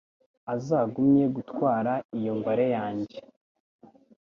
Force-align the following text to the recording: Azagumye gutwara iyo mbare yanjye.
Azagumye 0.53 1.25
gutwara 1.35 1.93
iyo 2.17 2.31
mbare 2.39 2.65
yanjye. 2.75 3.17